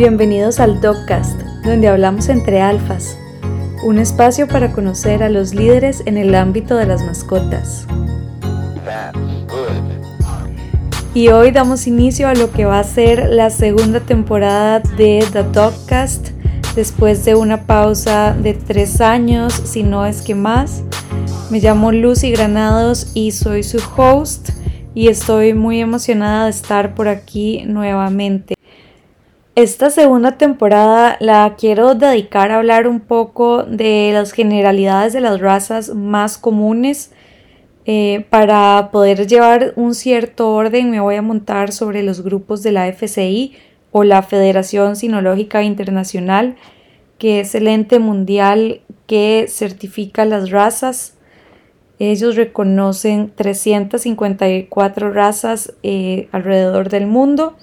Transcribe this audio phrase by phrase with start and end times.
[0.00, 3.18] Bienvenidos al Dogcast, donde hablamos entre alfas,
[3.84, 7.86] un espacio para conocer a los líderes en el ámbito de las mascotas.
[11.12, 15.42] Y hoy damos inicio a lo que va a ser la segunda temporada de The
[15.42, 16.28] Dogcast,
[16.74, 20.82] después de una pausa de tres años, si no es que más.
[21.50, 24.48] Me llamo Lucy Granados y soy su host
[24.94, 28.54] y estoy muy emocionada de estar por aquí nuevamente.
[29.56, 35.40] Esta segunda temporada la quiero dedicar a hablar un poco de las generalidades de las
[35.40, 37.10] razas más comunes.
[37.84, 42.70] Eh, para poder llevar un cierto orden me voy a montar sobre los grupos de
[42.70, 43.56] la FCI
[43.90, 46.54] o la Federación Sinológica Internacional,
[47.18, 51.18] que es el ente mundial que certifica las razas.
[51.98, 57.56] Ellos reconocen 354 razas eh, alrededor del mundo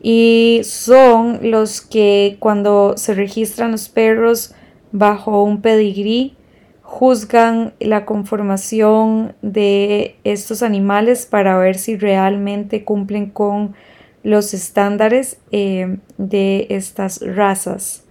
[0.00, 4.54] y son los que cuando se registran los perros
[4.92, 6.36] bajo un pedigrí
[6.82, 13.74] juzgan la conformación de estos animales para ver si realmente cumplen con
[14.22, 18.04] los estándares eh, de estas razas,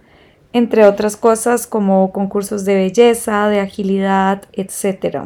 [0.52, 5.24] entre otras cosas como concursos de belleza, de agilidad, etc.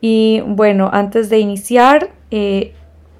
[0.00, 2.74] Y bueno, antes de iniciar, eh,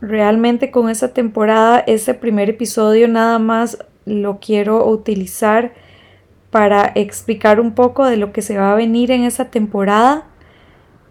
[0.09, 5.73] realmente con esta temporada, este primer episodio nada más lo quiero utilizar
[6.51, 10.29] para explicar un poco de lo que se va a venir en esta temporada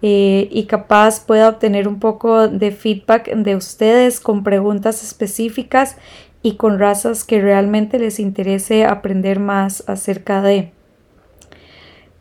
[0.01, 5.97] eh, y capaz pueda obtener un poco de feedback de ustedes con preguntas específicas
[6.41, 10.71] y con razas que realmente les interese aprender más acerca de.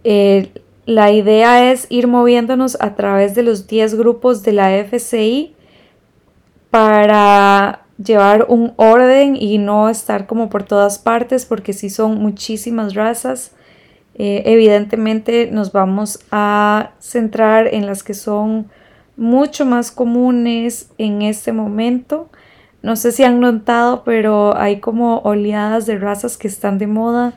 [0.05, 0.51] Eh,
[0.87, 5.55] la idea es ir moviéndonos a través de los 10 grupos de la FCI
[6.73, 12.95] para llevar un orden y no estar como por todas partes porque si son muchísimas
[12.95, 13.53] razas.
[14.15, 18.71] Eh, evidentemente nos vamos a centrar en las que son
[19.19, 22.31] mucho más comunes en este momento.
[22.81, 27.35] No sé si han notado, pero hay como oleadas de razas que están de moda.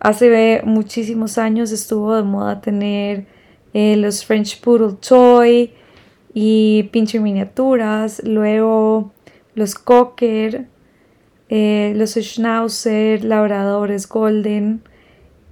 [0.00, 3.26] Hace muchísimos años estuvo de moda tener
[3.72, 5.72] eh, los French Poodle Toy,
[6.34, 9.12] y pinche miniaturas, luego
[9.54, 10.66] los cocker,
[11.48, 14.82] eh, los schnauzer, labradores golden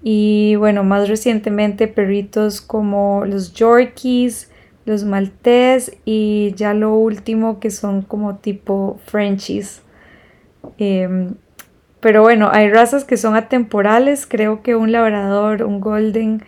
[0.02, 4.50] y bueno, más recientemente perritos como los yorkies,
[4.84, 9.82] los maltés y ya lo último que son como tipo frenchies.
[10.78, 11.34] Em,
[12.00, 16.42] pero bueno, hay razas que son atemporales, creo que un labrador, un golden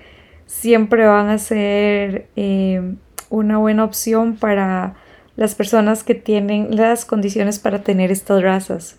[0.47, 2.99] siempre van a ser em,
[3.31, 4.95] una buena opción para
[5.37, 8.97] las personas que tienen las condiciones para tener estas razas.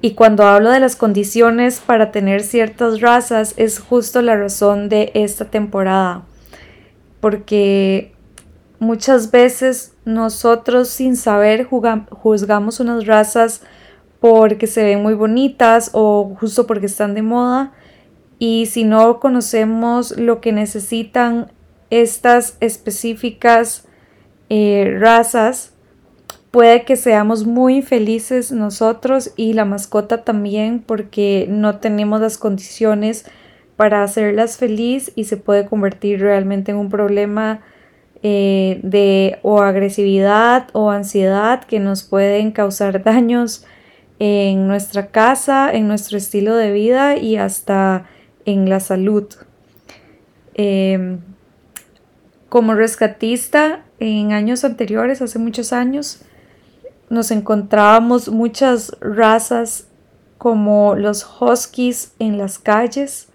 [0.00, 5.12] Y cuando hablo de las condiciones para tener ciertas razas es justo la razón de
[5.14, 6.22] esta temporada.
[7.20, 8.12] Porque
[8.80, 11.68] muchas veces nosotros sin saber
[12.10, 13.62] juzgamos unas razas
[14.18, 17.72] porque se ven muy bonitas o justo porque están de moda.
[18.40, 21.52] Y si no conocemos lo que necesitan
[21.92, 23.86] estas específicas
[24.48, 25.74] eh, razas,
[26.50, 33.26] puede que seamos muy felices nosotros y la mascota también porque no tenemos las condiciones
[33.76, 37.60] para hacerlas feliz y se puede convertir realmente en un problema
[38.22, 43.66] eh, de o agresividad o ansiedad que nos pueden causar daños
[44.18, 48.06] en nuestra casa, en nuestro estilo de vida y hasta
[48.46, 49.28] en la salud.
[50.54, 51.18] Em,
[52.52, 56.18] como rescatista, en años anteriores, hace muchos años,
[57.08, 59.86] nos encontrábamos muchas razas
[60.36, 63.28] como los huskies en las calles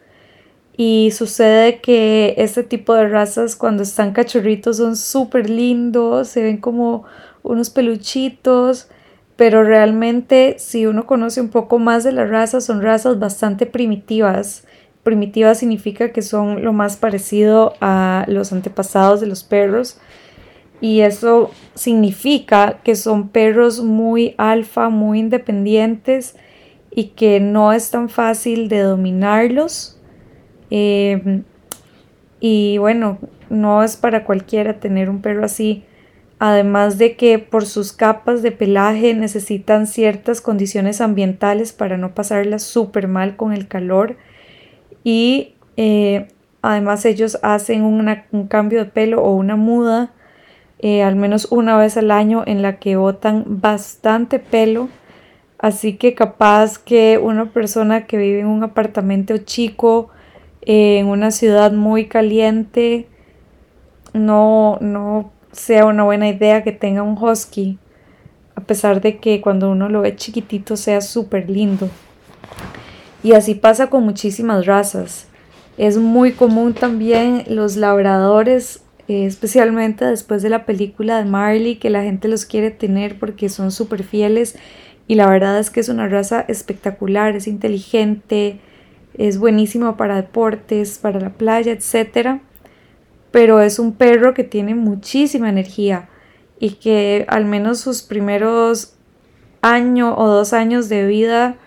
[0.78, 6.58] y sucede que este tipo de razas cuando están cachorritos son súper lindos, se ven
[6.58, 7.06] como
[7.42, 8.88] unos peluchitos,
[9.36, 14.67] pero realmente si uno conoce un poco más de las razas son razas bastante primitivas
[15.08, 20.02] primitiva significa que son lo más parecido a los antepasados de los perros
[20.82, 26.36] y eso significa que son perros muy alfa, muy independientes
[26.92, 29.98] y que no es tan fácil de dominarlos.
[30.72, 31.46] Em,
[32.42, 33.18] y bueno,
[33.50, 35.86] no es para cualquiera tener un perro así.
[36.38, 42.64] Además de que por sus capas de pelaje necesitan ciertas condiciones ambientales para no pasarlas
[42.64, 44.18] súper mal con el calor
[45.08, 46.28] y eh,
[46.62, 50.12] además ellos hacen un cambio de pelo o una muda
[50.80, 54.90] eh, al menos una vez al año en la que botan bastante pelo
[55.60, 60.10] Así que capaz que una persona que vive en un apartamento chico,
[60.62, 63.08] en una ciudad muy caliente,
[64.14, 67.80] no, no sea una buena idea que tenga un husky,
[68.56, 71.90] a pesar de que cuando uno lo ve chiquitito sea súper lindo.
[73.24, 75.28] Y así pasa con muchísimas razas.
[75.78, 81.90] Es muy común también los labradores, eh, especialmente después de la película de Marley, que
[81.90, 84.56] la gente los quiere tener porque son súper fieles.
[85.08, 88.60] Y la verdad es que es una raza espectacular, es inteligente,
[89.14, 92.40] es buenísimo para deportes, para la playa, etc.
[93.32, 96.10] Pero es un perro que tiene muchísima energía
[96.60, 98.96] y que al menos sus primeros
[99.62, 101.58] año o dos años de vida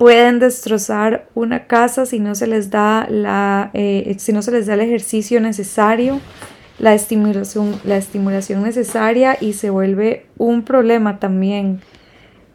[0.00, 4.64] pueden destrozar una casa si no se les da la eh, si no se les
[4.66, 6.22] da el ejercicio necesario
[6.78, 11.82] la estimulación la estimulación necesaria y se vuelve un problema también.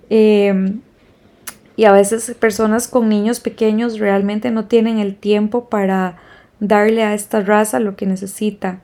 [0.09, 0.81] Em,
[1.75, 6.17] y a veces personas con niños pequeños realmente no tienen el tiempo para
[6.59, 8.81] darle a esta raza lo que necesita.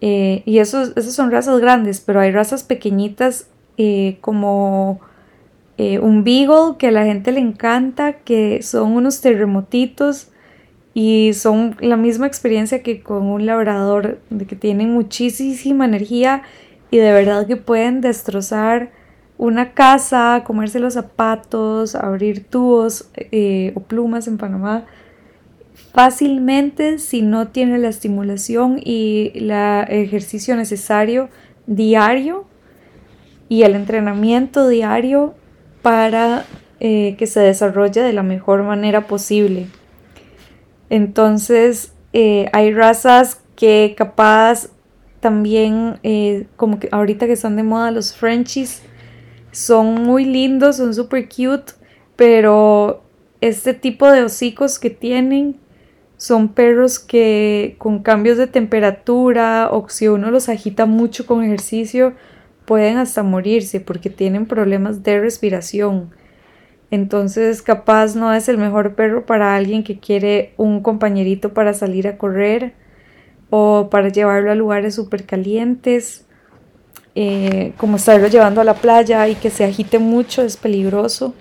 [0.00, 5.00] Eh, y esos, esas son razas grandes pero hay razas pequeñitas eh, como
[5.78, 10.28] eh, un beagle que a la gente le encanta, que son unos terremotitos
[10.94, 14.18] y son la misma experiencia que con un labrador,
[14.48, 16.42] que tienen muchísima energía
[16.90, 18.90] y de verdad que pueden destrozar
[19.38, 24.86] una casa, comerse los zapatos, abrir tubos eh, o plumas en Panamá
[25.92, 31.28] fácilmente si no tiene la estimulación y el ejercicio necesario
[31.66, 32.46] diario
[33.48, 35.34] y el entrenamiento diario
[35.86, 36.44] para
[36.80, 39.68] eh, que se desarrolle de la mejor manera posible.
[40.90, 44.70] Entonces, eh, hay razas que capaz
[45.20, 48.82] también, eh, como que ahorita que están de moda los Frenchies,
[49.52, 51.74] son muy lindos, son super cute,
[52.16, 53.04] pero
[53.40, 55.54] este tipo de hocicos que tienen
[56.16, 62.14] son perros que con cambios de temperatura o si uno los agita mucho con ejercicio,
[62.66, 66.10] pueden hasta morirse porque tienen problemas de respiración.
[66.90, 72.06] Entonces capaz no es el mejor perro para alguien que quiere un compañerito para salir
[72.06, 72.74] a correr
[73.50, 76.26] o para llevarlo a lugares súper calientes,
[77.14, 81.34] eh, como estarlo llevando a la playa y que se agite mucho es peligroso.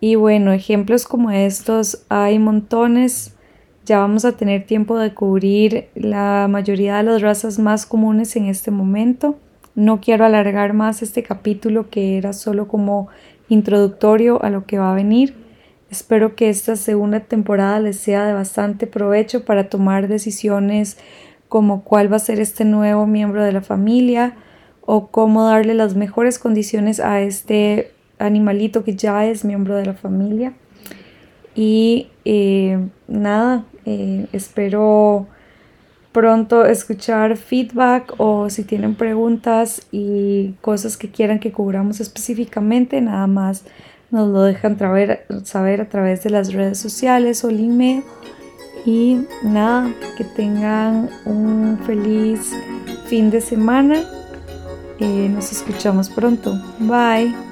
[0.00, 3.36] Y bueno, ejemplos como estos hay montones.
[3.84, 8.46] Ya vamos a tener tiempo de cubrir la mayoría de las razas más comunes en
[8.46, 9.36] este momento.
[9.74, 13.08] No quiero alargar más este capítulo que era solo como
[13.48, 15.34] introductorio a lo que va a venir.
[15.90, 20.98] Espero que esta segunda temporada les sea de bastante provecho para tomar decisiones
[21.48, 24.34] como cuál va a ser este nuevo miembro de la familia
[24.80, 29.94] o cómo darle las mejores condiciones a este animalito que ya es miembro de la
[29.94, 30.54] familia.
[31.54, 32.78] Y eh,
[33.08, 35.26] nada, eh, espero
[36.12, 43.26] pronto escuchar feedback o si tienen preguntas y cosas que quieran que cubramos específicamente, nada
[43.26, 43.64] más
[44.10, 48.04] nos lo dejan saber a través de las redes sociales o el email.
[48.84, 52.52] Y nada, que tengan un feliz
[53.06, 54.02] fin de semana.
[54.98, 56.60] Eh, nos escuchamos pronto.
[56.78, 57.51] Bye.